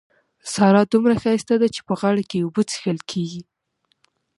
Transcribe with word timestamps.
سارا 0.53 0.81
دومره 0.93 1.15
ښايسته 1.21 1.55
ده 1.61 1.67
چې 1.75 1.81
په 1.87 1.93
غاړه 1.99 2.23
کې 2.29 2.35
يې 2.39 2.43
اوبه 2.45 2.61
څښل 2.69 2.99
کېږي. 3.11 3.41